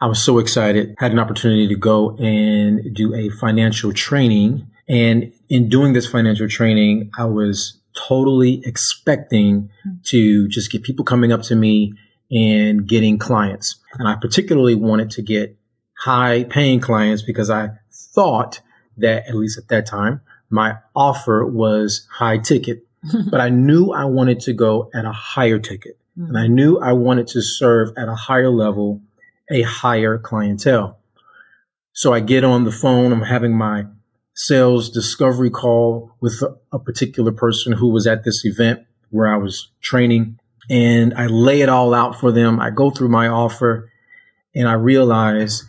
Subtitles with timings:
[0.00, 4.68] I was so excited, had an opportunity to go and do a financial training.
[4.88, 9.70] And in doing this financial training, I was totally expecting
[10.04, 11.94] to just get people coming up to me
[12.30, 13.76] and getting clients.
[13.94, 15.56] And I particularly wanted to get
[15.98, 18.60] high paying clients because I thought
[18.98, 22.84] that, at least at that time, my offer was high ticket.
[23.30, 25.98] but I knew I wanted to go at a higher ticket.
[26.16, 26.26] Hmm.
[26.26, 29.02] And I knew I wanted to serve at a higher level
[29.50, 30.98] a higher clientele.
[31.92, 33.12] So I get on the phone.
[33.12, 33.84] I'm having my
[34.34, 39.68] sales discovery call with a, particular person who was at this event where I was
[39.80, 40.38] training
[40.70, 42.60] and I lay it all out for them.
[42.60, 43.90] I go through my offer
[44.54, 45.64] and I realize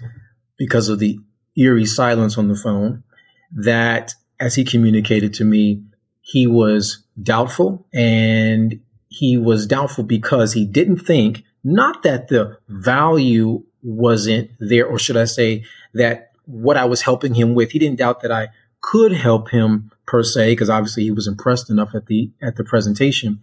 [0.57, 1.17] because of the
[1.57, 3.03] eerie silence on the phone
[3.52, 5.83] that as he communicated to me,
[6.21, 13.63] he was doubtful and he was doubtful because he didn't think not that the value
[13.81, 17.99] wasn't there, or should I say that what I was helping him with, he didn't
[17.99, 18.49] doubt that I
[18.81, 22.63] could help him per se, because obviously he was impressed enough at the at the
[22.63, 23.41] presentation.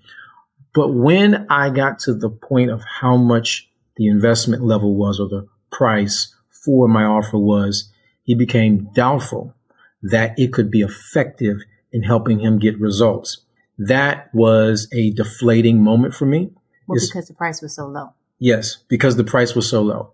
[0.74, 5.28] But when I got to the point of how much the investment level was or
[5.28, 7.90] the price for my offer was,
[8.24, 9.54] he became doubtful
[10.02, 11.58] that it could be effective
[11.92, 13.38] in helping him get results.
[13.78, 16.50] That was a deflating moment for me.
[16.86, 18.12] Well, because the price was so low.
[18.38, 20.12] Yes, because the price was so low.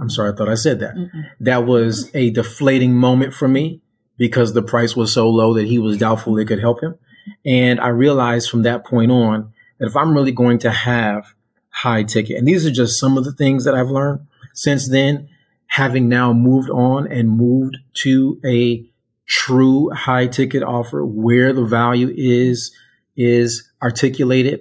[0.00, 0.94] I'm sorry, I thought I said that.
[0.94, 1.24] Mm-mm.
[1.40, 3.82] That was a deflating moment for me
[4.16, 6.96] because the price was so low that he was doubtful it could help him.
[7.44, 11.34] And I realized from that point on that if I'm really going to have
[11.70, 15.28] high ticket, and these are just some of the things that I've learned since then,
[15.66, 18.84] having now moved on and moved to a
[19.26, 22.74] true high ticket offer where the value is,
[23.16, 24.60] is articulated.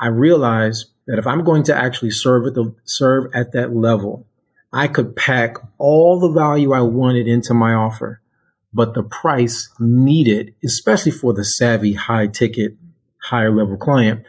[0.00, 4.26] I realize that if I'm going to actually serve at the, serve at that level,
[4.76, 8.20] I could pack all the value I wanted into my offer,
[8.74, 12.76] but the price needed, especially for the savvy, high ticket,
[13.22, 14.26] higher level client,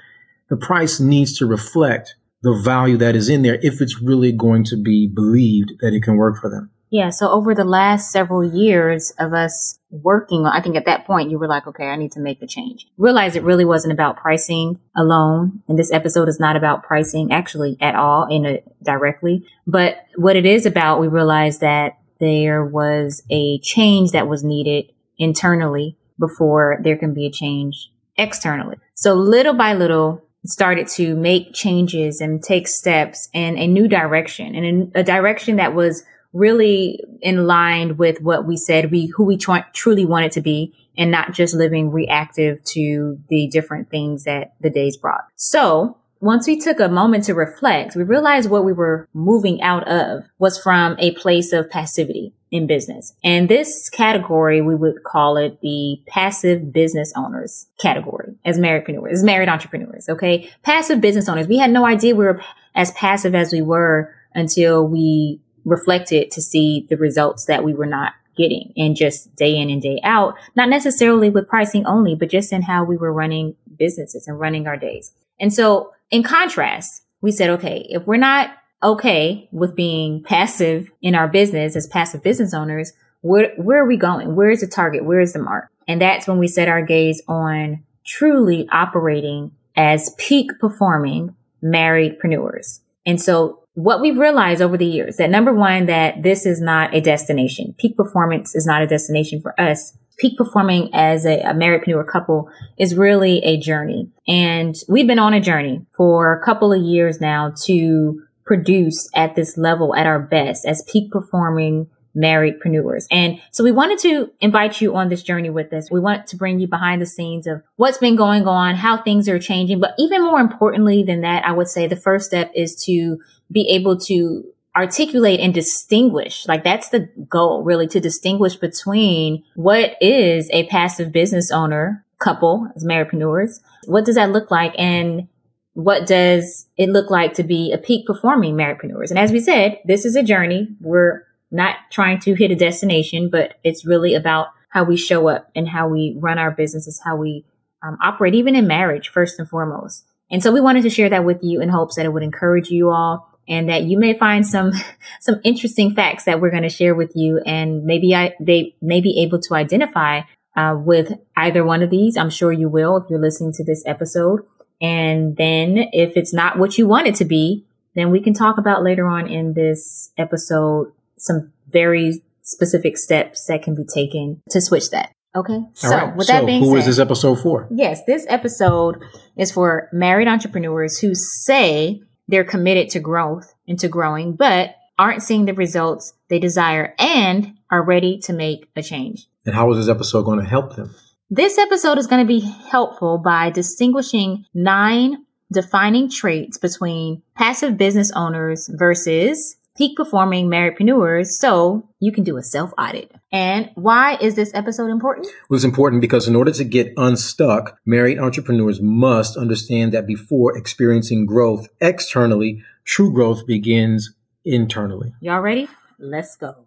[0.50, 4.63] the price needs to reflect the value that is in there if it's really going
[4.63, 6.72] to be believed that it can work for them.
[6.90, 7.09] Yeah.
[7.09, 11.38] So over the last several years of us working, I think at that point you
[11.38, 12.88] were like, okay, I need to make a change.
[12.98, 15.64] Realize it really wasn't about pricing alone.
[15.68, 19.46] And this episode is not about pricing actually at all in a directly.
[19.66, 24.92] But what it is about, we realized that there was a change that was needed
[25.18, 28.78] internally before there can be a change externally.
[28.96, 34.56] So little by little, started to make changes and take steps in a new direction
[34.56, 36.04] and a direction that was
[36.38, 40.74] really in line with what we said we who we tr- truly wanted to be
[40.98, 45.25] and not just living reactive to the different things that the days brought.
[45.36, 49.88] So once we took a moment to reflect, we realized what we were moving out
[49.88, 53.14] of was from a place of passivity in business.
[53.24, 59.19] And this category, we would call it the passive business owners category as married entrepreneurs,
[59.19, 60.09] as married entrepreneurs.
[60.09, 60.50] Okay.
[60.64, 61.48] Passive business owners.
[61.48, 62.42] We had no idea we were
[62.74, 67.86] as passive as we were until we reflected to see the results that we were
[67.86, 72.30] not getting and just day in and day out, not necessarily with pricing only, but
[72.30, 75.12] just in how we were running businesses and running our days.
[75.40, 78.52] And so in contrast, we said, okay, if we're not
[78.82, 83.98] okay with being passive in our business as passive business owners, where, where are we
[83.98, 84.36] going?
[84.36, 85.04] Where is the target?
[85.04, 85.70] Where is the mark?
[85.88, 92.82] And that's when we set our gaze on truly operating as peak performing marriedpreneurs.
[93.06, 96.96] And so what we've realized over the years that number one, that this is not
[96.96, 97.76] a destination.
[97.78, 99.96] Peak performance is not a destination for us.
[100.18, 102.50] Peak performing as a, a marriedpreneur couple
[102.80, 104.10] is really a journey.
[104.28, 109.36] And we've been on a journey for a couple of years now to produce at
[109.36, 111.88] this level at our best as peak performing
[112.18, 113.06] marriedpreneurs.
[113.12, 115.92] And so we wanted to invite you on this journey with us.
[115.92, 119.30] We want to bring you behind the scenes of what's been going on, how things
[119.30, 119.80] are changing.
[119.80, 123.20] But even more importantly than that, I would say the first step is to
[123.52, 124.44] be able to
[124.75, 126.48] articulate and distinguish.
[126.48, 132.72] Like that's the goal really to distinguish between what is a passive business owner couple
[132.75, 133.60] as marriedpreneurs.
[133.86, 134.74] What does that look like?
[134.77, 135.27] And
[135.74, 139.10] what does it look like to be a peak performing marriedpreneurs?
[139.10, 140.69] And as we said, this is a journey.
[140.81, 145.50] We're not trying to hit a destination, but it's really about how we show up
[145.56, 147.45] and how we run our businesses, how we
[147.83, 150.06] um, operate, even in marriage, first and foremost.
[150.30, 152.69] And so we wanted to share that with you in hopes that it would encourage
[152.69, 154.72] you all and that you may find some
[155.22, 159.02] some interesting facts that we're going to share with you and maybe I, they may
[159.02, 160.22] be able to identify
[160.56, 163.84] uh, with either one of these i'm sure you will if you're listening to this
[163.86, 164.42] episode
[164.82, 167.66] and then if it's not what you want it to be
[167.96, 173.62] then we can talk about later on in this episode some very specific steps that
[173.62, 175.12] can be taken to switch that.
[175.36, 175.60] Okay.
[175.74, 176.16] So right.
[176.16, 177.68] with that so being who said, is this episode for?
[177.70, 179.04] Yes, this episode
[179.36, 185.24] is for married entrepreneurs who say they're committed to growth and to growing, but aren't
[185.24, 189.27] seeing the results they desire and are ready to make a change.
[189.45, 190.94] And how is this episode going to help them?
[191.29, 198.12] This episode is going to be helpful by distinguishing nine defining traits between passive business
[198.15, 203.12] owners versus peak performing marriedpreneurs so you can do a self audit.
[203.31, 205.27] And why is this episode important?
[205.27, 210.57] It was important because in order to get unstuck, married entrepreneurs must understand that before
[210.57, 214.13] experiencing growth externally, true growth begins
[214.45, 215.13] internally.
[215.19, 215.68] Y'all ready?
[216.00, 216.67] Let's go.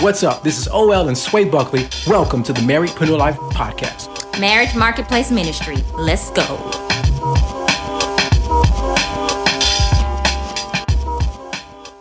[0.00, 0.44] What's up?
[0.44, 1.88] This is OL and Sway Buckley.
[2.06, 4.38] Welcome to the Married Marriedpreneur Life Podcast.
[4.40, 5.78] Marriage Marketplace Ministry.
[5.96, 6.87] Let's go.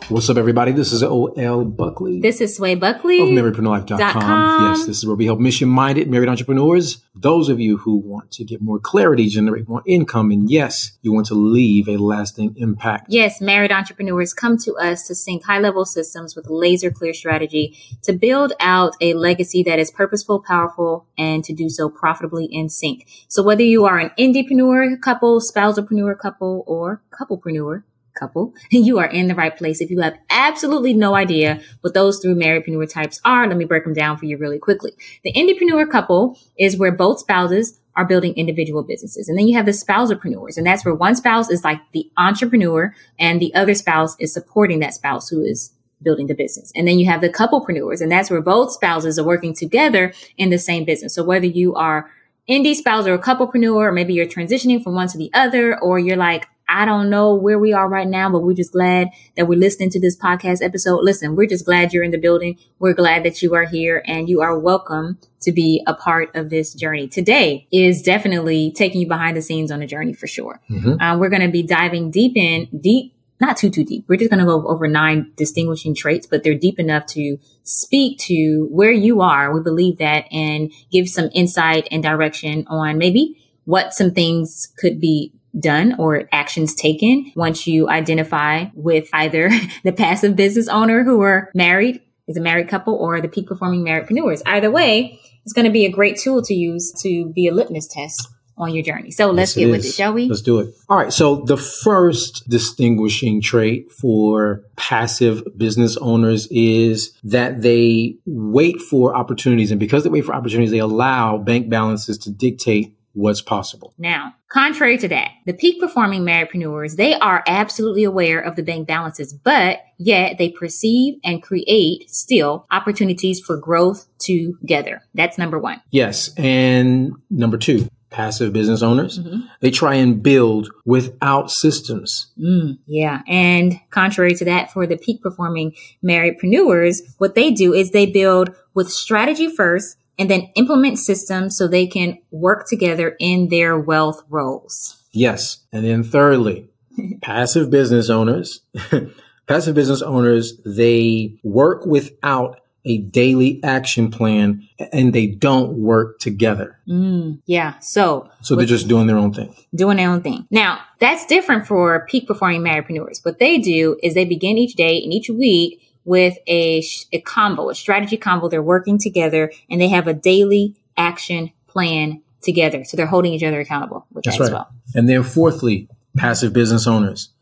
[0.10, 0.72] What's up, everybody?
[0.72, 2.22] This is OL Buckley.
[2.22, 4.70] This is Sway Buckley of marriedpreneurlife.com.
[4.70, 8.46] Yes, this is where we help mission-minded married entrepreneurs, those of you who want to
[8.46, 13.08] get more clarity, generate more income, and yes, you want to leave a lasting impact.
[13.10, 18.14] Yes, married entrepreneurs come to us to sync high-level systems with laser clear strategy to
[18.14, 23.06] build out a legacy that is purposeful, powerful, and to do so profitably in sync.
[23.28, 27.84] So whether you are an indiepreneur couple, spousalpreneur couple, or couplepreneur,
[28.18, 29.82] couple, you are in the right place.
[29.82, 33.84] If you have absolutely no idea what those three marriedpreneur types are, let me break
[33.84, 34.92] them down for you really quickly.
[35.24, 39.28] The indiepreneur couple is where both spouses are building individual businesses.
[39.28, 42.94] And then you have the spousalpreneurs, and that's where one spouse is like the entrepreneur
[43.18, 45.74] and the other spouse is supporting that spouse who is
[46.04, 46.72] building the business.
[46.76, 50.52] And then you have the couplepreneurs, and that's where both spouses are working together in
[50.52, 51.16] the same business.
[51.16, 52.10] So whether you are
[52.48, 55.98] indie spouse or a couplepreneur, or maybe you're transitioning from one to the other, or
[55.98, 59.48] you're like, I don't know where we are right now, but we're just glad that
[59.48, 61.00] we're listening to this podcast episode.
[61.02, 62.58] Listen, we're just glad you're in the building.
[62.80, 66.50] We're glad that you are here and you are welcome to be a part of
[66.50, 67.08] this journey.
[67.08, 70.60] Today is definitely taking you behind the scenes on the journey for sure.
[70.70, 71.02] Mhm.
[71.02, 74.04] Um, we're going to be diving deep in, deep, not too, too deep.
[74.10, 78.18] We're just going to go over nine distinguishing traits, but they're deep enough to speak
[78.20, 79.54] to where you are.
[79.54, 85.00] We believe that and give some insight and direction on maybe what some things could
[85.00, 89.50] be done or actions taken once you identify with either
[89.84, 93.84] the passive business owner who are married is a married couple or the peak performing
[93.84, 94.42] marriedpreneurs.
[94.46, 97.88] Either way, it's going to be a great tool to use to be a litmus
[97.88, 98.28] test
[98.58, 99.12] on your journey.
[99.12, 99.90] So let's Yes, get with is.
[99.90, 100.28] it, shall we?
[100.28, 100.74] Let's do it.
[100.90, 101.14] All right.
[101.14, 109.70] So the first distinguishing trait for passive business owners is that they wait for opportunities.
[109.70, 113.94] And because they wait for opportunities, they allow bank balances to dictate what's possible.
[113.98, 118.88] Now, contrary to that, the peak performing marriedpreneurs, they are absolutely aware of the bank
[118.88, 125.02] balances, but yet they perceive and create still opportunities for growth together.
[125.16, 125.82] That's number one.
[125.90, 126.32] Yes.
[126.38, 129.40] And number two, passive business owners, Mm-hmm.
[129.62, 132.28] they try and build without systems.
[132.40, 133.22] Mm, yeah.
[133.28, 138.56] And contrary to that, for the peak performing marriedpreneurs, what they do is they build
[138.74, 144.24] with strategy first and then implement systems so they can work together in their wealth
[144.30, 145.02] roles.
[145.12, 145.60] Yes.
[145.72, 146.70] And then thirdly,
[147.22, 148.62] passive business owners,
[149.48, 156.80] passive business owners, they work without a daily action plan and they don't work together.
[156.88, 157.78] Mm, yeah.
[157.80, 159.54] So So they're just doing their own thing.
[159.76, 160.48] doing their own thing.
[160.52, 163.20] Now, that's different for peak performing entrepreneurs.
[163.24, 167.70] What they do is they begin each day and each week with a, a combo,
[167.70, 168.48] a strategy combo.
[168.48, 172.86] They're working together and they have a daily action plan together.
[172.86, 174.56] So they're holding each other accountable with That's that as right.
[174.56, 174.74] well.
[174.96, 177.34] And then fourthly, passive business owners,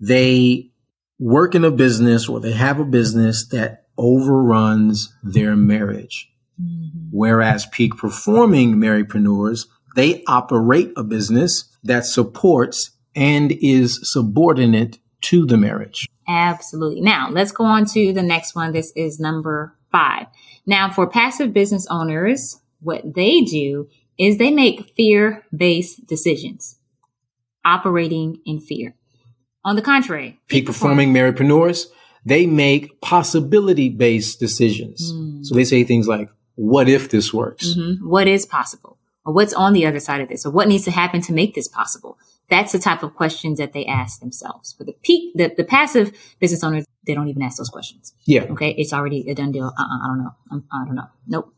[0.00, 0.72] they
[1.20, 6.28] work in a business or they have a business that overruns their marriage.
[6.60, 7.10] Mm-hmm.
[7.12, 15.56] Whereas peak performing marriedpreneurs, they operate a business that supports and is subordinate to the
[15.56, 16.08] marriage.
[16.26, 17.00] Absolutely.
[17.00, 18.72] Now, let's go on to the next one.
[18.72, 20.26] This is number five.
[20.66, 26.78] Now, for passive business owners, what they do is they make fear based decisions,
[27.64, 28.94] operating in fear.
[29.64, 31.86] On the contrary, Peak performing marriedpreneurs,
[32.24, 35.12] they make possibility based decisions.
[35.12, 35.44] Mm.
[35.44, 37.74] So they say things like, what if this works?
[37.74, 37.98] Mhm.
[38.02, 38.97] What is possible?
[39.28, 40.46] Or what's on the other side of this?
[40.46, 42.18] Or what needs to happen to make this possible?
[42.48, 44.72] That's the type of questions that they ask themselves.
[44.72, 48.14] But the peak, the, the passive business owners, they don't even ask those questions.
[48.24, 48.44] Yeah.
[48.44, 48.70] Okay.
[48.70, 49.66] It's already a done deal.
[49.66, 50.30] Uh-uh, I don't know.
[50.50, 51.08] I'm, I don't know.
[51.26, 51.52] Nope.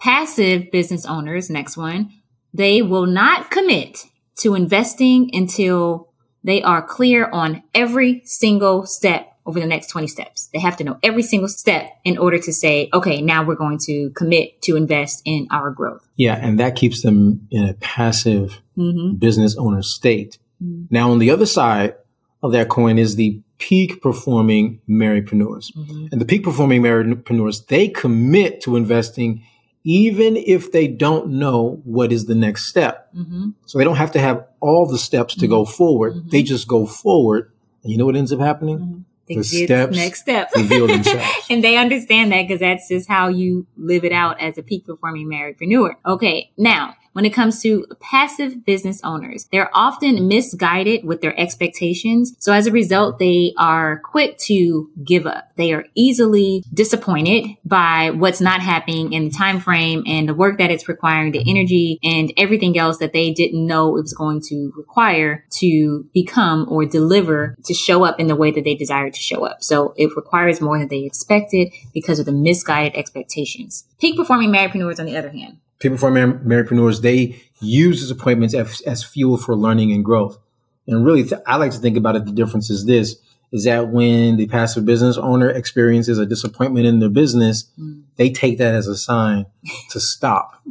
[0.00, 2.12] Passive business owners, next one,
[2.54, 4.06] they will not commit
[4.38, 10.48] to investing until they are clear on every single step over the next 20 steps.
[10.52, 13.78] They have to know every single step in order to say, okay, now we're going
[13.86, 16.06] to commit to invest in our growth.
[16.16, 16.34] Yeah.
[16.34, 19.14] And that keeps them in a passive Mm-hmm.
[19.14, 20.36] business owner state.
[20.62, 20.88] Mm.
[20.90, 21.94] Now, on the other side
[22.42, 25.74] of that coin is the peak performing Marriedpreneurs.
[25.74, 26.08] Mm-hmm.
[26.12, 29.42] And the peak performing Marriedpreneurs, they commit to investing
[29.82, 33.08] even if they don't know what is the next step.
[33.14, 33.50] Mm-hmm.
[33.64, 36.14] So they don't have to have all the steps to go forward.
[36.14, 36.30] Mhm.
[36.30, 37.52] They just go forward.
[37.82, 39.06] And you know what ends up happening?
[39.28, 40.50] They The did steps next step.
[40.54, 41.24] reveal themselves.
[41.50, 44.86] and they understand that because that's just how you live it out as a peak
[44.86, 45.94] performing marriedpreneur.
[46.06, 46.50] Okay.
[46.56, 52.36] Now, when it comes to passive business owners, they're often misguided with their expectations.
[52.40, 55.48] So as a result, they are quick to give up.
[55.56, 60.58] They are easily disappointed by what's not happening in the time frame and the work
[60.58, 64.42] that it's requiring, the energy and everything else that they didn't know it was going
[64.48, 69.14] to require to become or deliver to show up in the way that they desired
[69.14, 69.62] to show up.
[69.62, 73.86] So it requires more than they expected because of the misguided expectations.
[73.98, 78.80] Peak performing marriedpreneurs, on the other hand, People for Marriedpreneurs, they use these disappointments as,
[78.82, 80.38] as fuel for learning and growth.
[80.86, 82.24] And really, th- I like to think about it.
[82.24, 83.16] The difference is this,
[83.52, 88.02] is that when the passive business owner experiences a disappointment in their business, Mm.
[88.16, 89.46] they take that as a sign
[89.90, 90.62] to stop.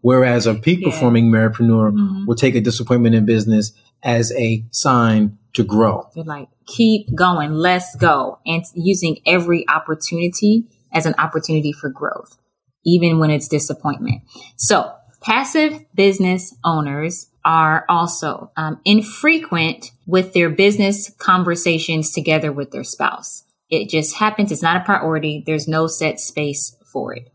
[0.00, 0.90] Whereas a peak Yeah.
[0.90, 2.26] performing Marriedpreneur Mhm.
[2.26, 6.06] will take a disappointment in business as a sign to grow.
[6.14, 12.38] they're like, keep going, let's go, and using every opportunity as an opportunity for growth,
[12.84, 14.22] even when it's disappointment.
[14.56, 22.84] So passive business owners are also um, infrequent with their business conversations together with their
[22.84, 23.44] spouse.
[23.68, 24.52] It just happens.
[24.52, 25.42] It's not a priority.
[25.44, 27.32] There's no set space for it.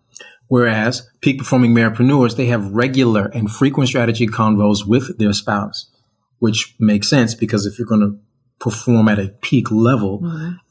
[0.47, 5.91] Whereas peak performing Marriedpreneurs, they have regular and frequent strategy convos with their spouse,
[6.39, 8.17] which makes sense because if you're going to
[8.59, 10.21] perform at a peak level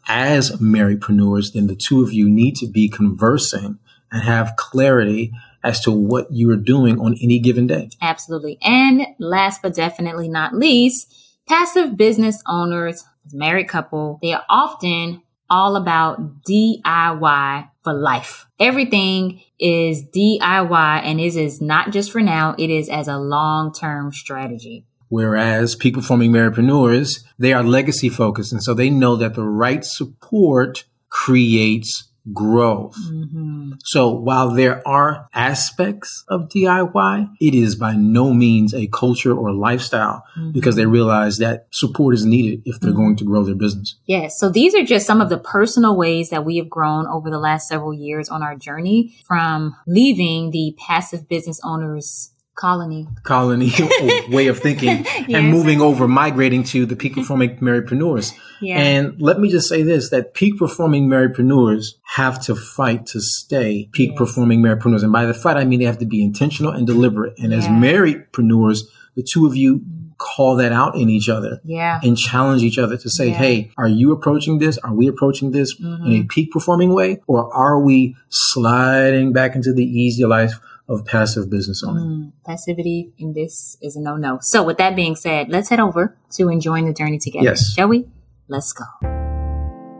[0.08, 3.78] as Marriedpreneurs, then the two of you need to be conversing
[4.10, 5.32] and have clarity
[5.64, 7.90] as to what you are doing on any given day.
[8.00, 8.58] Absolutely.
[8.62, 11.12] And last but definitely not least,
[11.48, 18.46] passive business owners, married couple, they are often all about DIY for life.
[18.58, 24.12] Everything is DIY and it is not just for now, it is as a long-term
[24.12, 24.86] strategy.
[25.08, 28.52] Whereas people forming Marriedpreneurs, they are legacy focused.
[28.52, 32.96] And so they know that the right support creates growth.
[33.10, 33.72] Mm-hmm.
[33.84, 39.52] So while there are aspects of DIY, it is by no means a culture or
[39.52, 43.96] lifestyle because they realize that support is needed if they're going to grow their business.
[44.06, 44.38] Yes.
[44.38, 47.38] So these are just some of the personal ways that we have grown over the
[47.38, 53.06] last several years on our journey from leaving the passive business owners colony.
[53.22, 53.70] Colony
[54.28, 55.26] way of thinking Yes.
[55.28, 58.32] and moving over, migrating to the peak performing Marriedpreneurs.
[58.60, 58.78] Yeah.
[58.78, 63.88] And let me just say this, that peak performing Marriedpreneurs have to fight to stay
[63.92, 64.18] peak Yes.
[64.18, 65.02] performing Marriedpreneurs.
[65.02, 67.34] And by the fight, I mean they have to be intentional and deliberate.
[67.38, 67.72] And as Yeah.
[67.72, 68.80] Marriedpreneurs,
[69.14, 70.08] the two of you mm-hmm.
[70.18, 71.60] call that out in each other.
[71.64, 72.00] yeah.
[72.02, 73.34] and challenge each other to say, Yeah.
[73.34, 74.78] hey, are you approaching this?
[74.78, 76.06] Are we approaching this mm-hmm.
[76.06, 77.20] in a peak performing way?
[77.26, 82.04] Or are we sliding back into the easy life of passive business owning?
[82.04, 84.38] Mm, passivity in this is a no-no.
[84.40, 87.44] So with that being said, let's head over to enjoying the journey together.
[87.44, 87.72] Yes.
[87.72, 88.06] Shall we?
[88.48, 88.84] Let's go.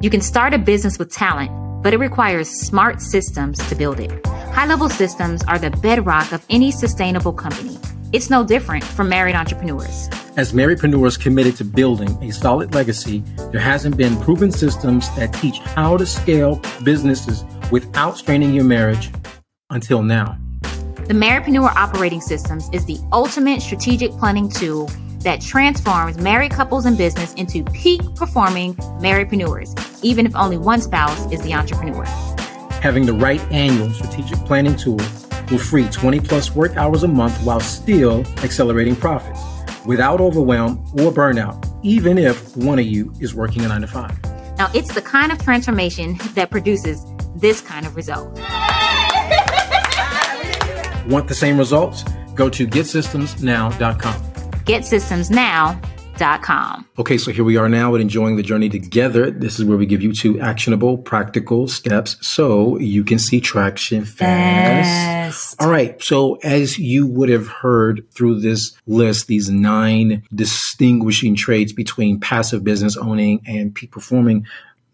[0.01, 1.51] You can start a business with talent,
[1.83, 4.27] but it requires smart systems to build it.
[4.27, 7.79] High-level systems are the bedrock of any sustainable company.
[8.13, 10.09] It's no different for married entrepreneurs.
[10.37, 15.59] As Marriedpreneurs committed to building a solid legacy, there hasn't been proven systems that teach
[15.59, 19.11] how to scale businesses without straining your marriage
[19.71, 20.39] until now.
[21.07, 26.99] The Marriedpreneur Operating Systems is the ultimate strategic planning tool that transforms married couples and
[26.99, 32.03] business into peak performing marriedpreneurs, even if only one spouse is the entrepreneur.
[32.83, 34.99] Having the right annual strategic planning tool
[35.49, 39.41] will free 20 plus work hours a month while still accelerating profits
[39.87, 44.19] without overwhelm or burnout, even if one of you is working a nine to five.
[44.59, 48.37] Now, it's the kind of transformation that produces this kind of result.
[51.09, 52.03] Want the same results?
[52.35, 54.15] Go to getsystemsnow.com.
[54.65, 56.89] GetSystemsNow.com.
[56.99, 59.31] Okay, so here we are now at Enjoying the Journey Together.
[59.31, 64.05] This is where we give you two actionable, practical steps so you can see traction
[64.05, 64.89] fast.
[64.89, 65.63] fast.
[65.63, 71.73] All right, so as you would have heard through this list, these nine distinguishing traits
[71.73, 74.45] between passive business owning and peak performing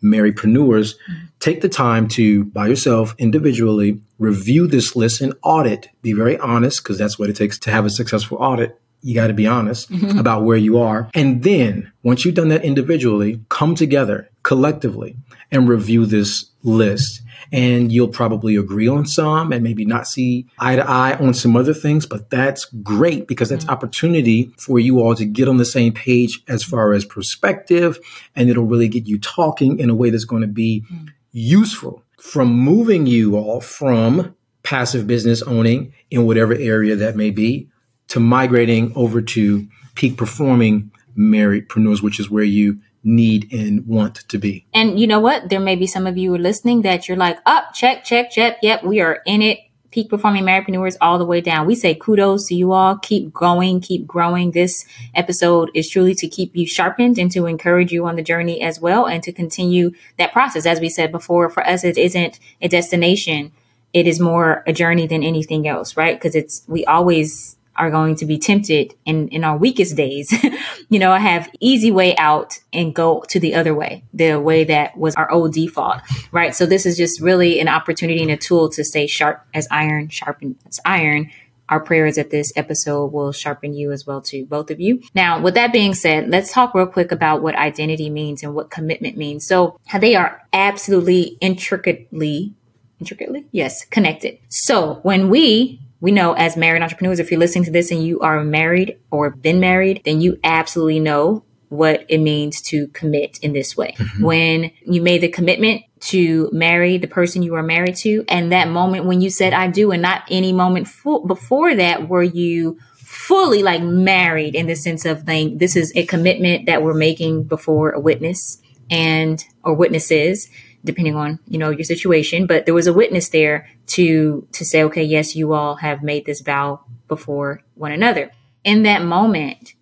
[0.03, 1.25] marriedpreneurs, mm-hmm.
[1.43, 5.89] Take the time to, by yourself, individually, review this list and audit.
[6.01, 9.27] Be very honest, because that's what it takes to have a successful audit you got
[9.27, 10.17] to be honest mm-hmm.
[10.17, 11.11] about where you are.
[11.13, 15.17] And then once you've done that individually, come together collectively
[15.51, 17.23] and review this list.
[17.51, 21.57] And you'll probably agree on some and maybe not see eye to eye on some
[21.57, 23.75] other things, but that's great because that's mm-hmm.
[23.75, 27.99] opportunity for you all to get on the same page as far as perspective.
[28.37, 31.07] And it'll really get you talking in a way that's going to be mm-hmm.
[31.33, 37.69] Useful from moving you all from passive business owning in whatever area that may be
[38.09, 44.39] to migrating over to peak performing marriedpreneurs, which is where you need and want to
[44.39, 44.67] be.
[44.73, 45.49] And you know what?
[45.49, 48.59] There may be some of you listening that you're like, up, oh, check, check, check.
[48.63, 49.59] Yep, we are in it.
[49.93, 51.67] Peak performing marriedpreneurs all the way down.
[51.67, 52.97] We say kudos to you all.
[52.97, 54.53] Keep going, keep growing.
[54.53, 58.63] This episode is truly to keep you sharpened and to encourage you on the journey
[58.63, 60.65] as well and to continue that process.
[60.65, 63.53] As we said before, for us, it isn't a destination.
[63.93, 66.17] It is more a journey than anything else, right?
[66.17, 70.33] Because it's, we always are going to be tempted in, in our weakest days,
[70.89, 74.97] you know, have easy way out and go to the other way, the way that
[74.97, 76.01] was our old default,
[76.33, 76.55] right?
[76.55, 80.09] So this is just really an opportunity and a tool to stay sharp as iron,
[80.09, 81.31] sharpen as iron.
[81.69, 85.01] Our prayer is that this episode will sharpen you as well too, both of you.
[85.15, 88.71] Now, with that being said, let's talk real quick about what identity means and what
[88.71, 89.47] commitment means.
[89.47, 92.55] So they are absolutely intricately
[93.01, 97.71] intricately yes connected so when we we know as married entrepreneurs, if you're listening to
[97.71, 102.61] this and you are married or been married, then you absolutely know what it means
[102.61, 103.95] to commit in this way.
[103.97, 104.25] Mm-hmm.
[104.25, 108.69] When you made the commitment to marry the person you are married to, and that
[108.69, 113.63] moment when you said I do, and not any moment before that were you fully
[113.63, 117.91] like married in the sense of like this is a commitment that we're making before
[117.93, 120.49] a witness and or witnesses
[120.85, 124.83] depending on you know your situation but there was a witness there to to say
[124.83, 128.31] okay yes you all have made this vow before one another.
[128.65, 129.75] In that moment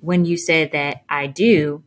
[0.00, 1.82] when you said that i do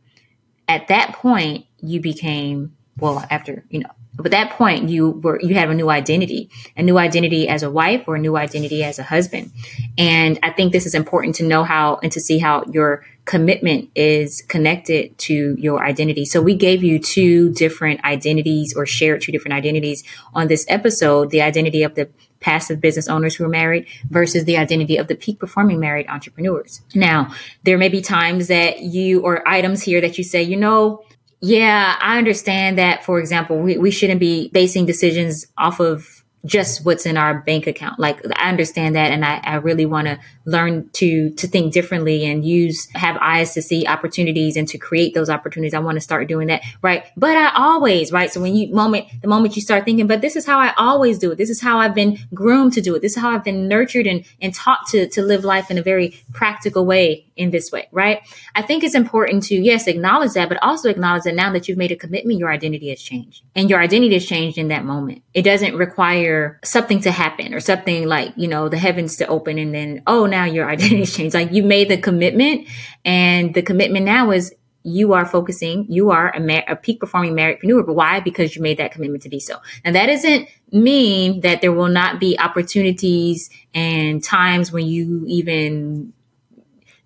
[0.68, 3.90] at that point you became well after you know
[4.26, 7.70] at that point you were you have a new identity a new identity as a
[7.70, 9.50] wife or a new identity as a husband
[9.98, 13.88] and i think this is important to know how and to see how your commitment
[13.94, 16.24] is connected to your identity.
[16.24, 20.02] So we gave you two different identities or shared two different identities
[20.34, 22.08] on this episode, the identity of the
[22.40, 26.80] passive business owners who are married versus the identity of the peak performing married entrepreneurs.
[26.92, 31.04] Now, there may be times that you or items here that you say, you know,
[31.40, 36.84] yeah, I understand that, for example, we, we shouldn't be basing decisions off of just
[36.84, 37.98] what's in our bank account.
[37.98, 42.24] Like I understand that and I, I really want to learn to to think differently
[42.24, 45.74] and use have eyes to see opportunities and to create those opportunities.
[45.74, 46.62] I want to start doing that.
[46.82, 47.04] Right.
[47.16, 48.32] But I always, right.
[48.32, 51.18] So when you moment the moment you start thinking, but this is how I always
[51.18, 51.38] do it.
[51.38, 53.02] This is how I've been groomed to do it.
[53.02, 55.82] This is how I've been nurtured and, and taught to to live life in a
[55.82, 58.20] very practical way in this way, right?
[58.54, 61.78] I think it's important to, yes, acknowledge that, but also acknowledge that now that you've
[61.78, 65.22] made a commitment, your identity has changed and your identity has changed in that moment.
[65.32, 69.58] It doesn't require something to happen or something like, you know, the heavens to open
[69.58, 71.34] and then, oh, now your identity has changed.
[71.34, 72.68] Like you made the commitment
[73.04, 77.84] and the commitment now is you are focusing, you are a, a peak performing marriedpreneur.
[77.84, 78.20] But why?
[78.20, 79.56] Because you made that commitment to be so.
[79.84, 86.12] Now that doesn't mean that there will not be opportunities and times when you even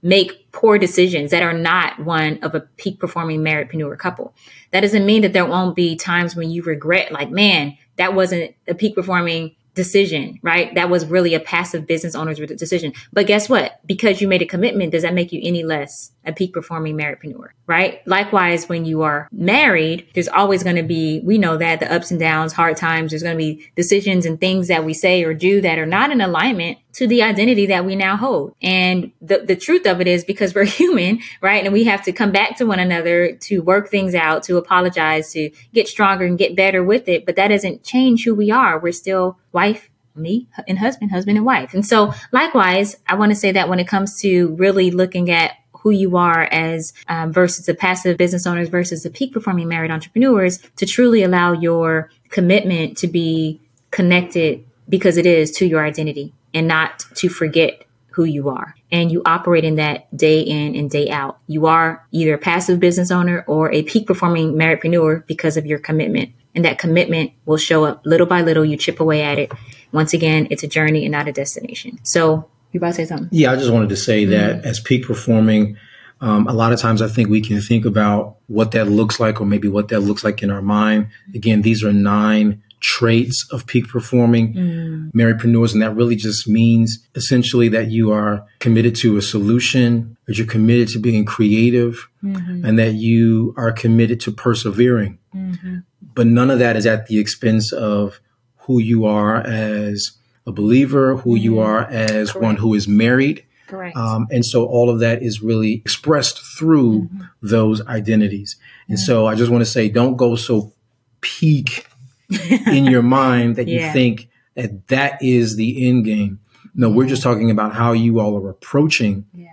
[0.03, 4.35] make poor decisions that are not one of a peak performing marriedpreneur couple.
[4.71, 8.55] That doesn't mean that there won't be times when you regret, like, man, that wasn't
[8.69, 10.75] a peak performing decision, right?
[10.75, 12.93] That was really a passive business owner's decision.
[13.13, 13.81] But guess what?
[13.87, 17.49] Because you made a commitment, does that make you any less a peak performing marriedpreneur,
[17.67, 18.07] right?
[18.07, 22.11] Likewise, when you are married, there's always going to be, we know that the ups
[22.11, 25.35] and downs, hard times, there's going to be decisions and things that we say or
[25.35, 28.55] do that are not in alignment to the identity that we now hold.
[28.63, 31.65] And the, the truth of it is because we're human, right?
[31.65, 35.33] And we have to come back to one another to work things out, to apologize,
[35.33, 37.27] to get stronger and get better with it.
[37.27, 38.79] But that doesn't change who we are.
[38.79, 41.75] We're still wife, me and husband, husband and wife.
[41.75, 45.53] And so likewise, I want to say that when it comes to really looking at
[45.85, 49.91] who you are as um, versus the passive business owners versus the peak performing married
[49.91, 56.33] entrepreneurs to truly allow your commitment to be connected because it is to your identity
[56.55, 60.91] and not to forget who you are and you operate in that day in and
[60.91, 61.39] day out.
[61.49, 65.79] You are either a passive business owner or a peak performing marriedpreneur because of your
[65.79, 66.33] commitment.
[66.55, 68.65] And that commitment will show up little by little.
[68.65, 69.53] You chip away at it.
[69.93, 71.99] Once again, it's a journey and not a destination.
[72.05, 73.29] So you about to say something?
[73.31, 74.67] Yeah, I just wanted to say that mm-hmm.
[74.67, 75.77] as peak performing,
[76.21, 79.41] um, a lot of times I think we can think about what that looks like
[79.41, 81.09] or maybe what that looks like in our mind.
[81.35, 85.11] Again, these are nine traits of peak performing mm.
[85.15, 90.47] And that really just means essentially that you are committed to a solution, that you're
[90.47, 92.65] committed to being creative, mm-hmm.
[92.65, 95.19] and that you are committed to persevering.
[95.35, 95.79] Mm-hmm.
[96.15, 98.21] But none of that is at the expense of
[98.59, 100.13] who you are as
[100.47, 101.45] a believer, who mm-hmm.
[101.45, 102.43] you are as Correct.
[102.43, 103.45] one who is married.
[103.67, 103.97] Correct.
[103.97, 107.23] Um, and so all of that is really expressed through mm-hmm.
[107.43, 108.57] those identities.
[108.89, 110.73] And so I just want to say, don't go so
[111.21, 111.87] peak
[112.67, 113.87] in your mind that yeah.
[113.87, 116.41] you think that that is the end game.
[116.75, 119.49] No, we're just talking about how you all are approaching yeah.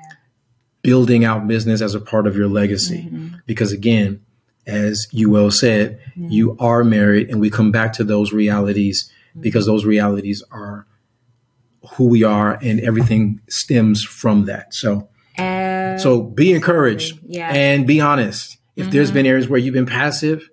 [0.82, 3.04] building out business as a part of your legacy.
[3.04, 3.36] Mm-hmm.
[3.46, 4.24] Because again,
[4.68, 6.30] as you well said, mm-hmm.
[6.30, 9.18] you are married, and we come back to those realities mm-hmm.
[9.40, 10.86] Because those realities are
[11.96, 14.74] who we are, and everything stems from that.
[14.74, 17.52] So, so be encouraged yeah.
[17.52, 18.58] and be honest.
[18.76, 19.16] If there's mm-hmm.
[19.16, 20.50] been areas where you've been passive,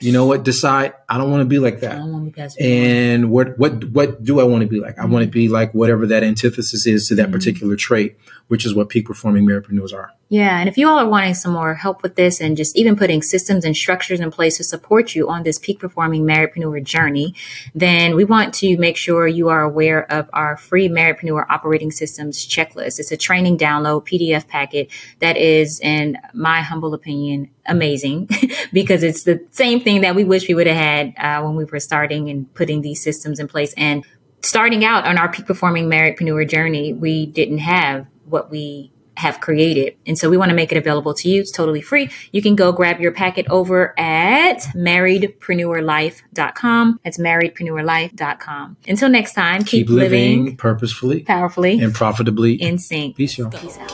[0.00, 0.44] you know what?
[0.44, 0.92] Decide.
[1.08, 1.92] I don't want to be like that.
[1.92, 2.64] I don't want to be.
[2.64, 4.98] And what what what do I want to be like?
[4.98, 7.32] I want to be like whatever that antithesis is to that mm-hmm.
[7.32, 8.16] particular trait,
[8.48, 10.12] which is what peak performing marriedpreneurs are.
[10.28, 12.96] Yeah, and if you all are wanting some more help with this and just even
[12.96, 17.36] putting systems and structures in place to support you on this peak performing marriedpreneur journey,
[17.76, 22.44] then we want to make sure you are aware of our free marriedpreneur operating systems
[22.44, 22.98] checklist.
[22.98, 24.90] It's a training download PDF packet
[25.20, 28.28] that is, in my humble opinion, amazing
[28.72, 31.64] because it's the same thing that we wish we would have had uh, when we
[31.64, 33.72] were starting and putting these systems in place.
[33.76, 34.04] And
[34.42, 39.96] starting out on our peak performing marriedpreneur journey, we didn't have what we have created.
[40.06, 41.40] And so we want to make it available to you.
[41.40, 42.10] It's totally free.
[42.32, 47.00] You can go grab your packet over at marriedpreneurlife.com.
[47.02, 48.76] That's marriedpreneurlife.com.
[48.86, 53.16] Until next time, keep, keep living, living, purposefully, powerfully, and profitably in sync.
[53.16, 53.50] Peace, y'all.
[53.50, 53.90] Peace out.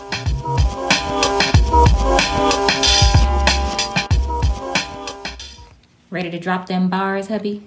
[6.13, 7.63] Ready to drop them bars, hubby?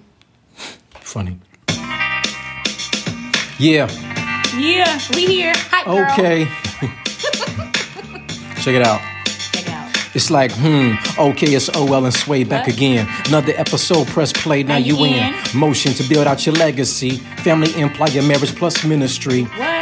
[0.92, 1.40] Funny.
[3.58, 3.90] Yeah.
[4.56, 5.54] Yeah, we here.
[5.72, 6.46] Hi, okay.
[8.62, 9.02] Check it out.
[9.26, 9.92] Check it out.
[10.14, 12.76] It's like, hmm, okay, it's OL and Sway back what?
[12.76, 13.08] again.
[13.26, 15.34] Another episode, press play, now you in.
[15.56, 17.18] Motion to build out your legacy.
[17.44, 19.46] Family, employer, marriage plus ministry.
[19.58, 19.75] What?